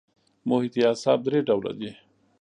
[0.49, 1.91] محیطي اعصاب درې ډوله دي.